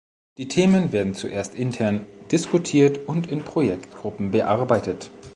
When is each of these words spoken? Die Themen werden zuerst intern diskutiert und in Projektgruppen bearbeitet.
Die 0.39 0.47
Themen 0.47 0.93
werden 0.93 1.13
zuerst 1.13 1.53
intern 1.53 2.07
diskutiert 2.31 3.07
und 3.07 3.29
in 3.31 3.43
Projektgruppen 3.43 4.31
bearbeitet. 4.31 5.11